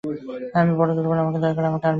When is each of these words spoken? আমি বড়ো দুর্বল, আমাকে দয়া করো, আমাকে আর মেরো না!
আমি 0.53 0.71
বড়ো 0.75 0.91
দুর্বল, 0.95 1.17
আমাকে 1.17 1.39
দয়া 1.39 1.53
করো, 1.53 1.67
আমাকে 1.67 1.69
আর 1.69 1.69
মেরো 1.75 1.79
না! 1.85 1.89